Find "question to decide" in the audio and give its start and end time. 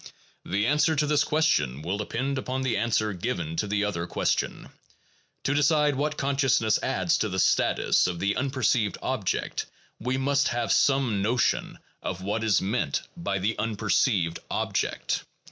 4.07-5.93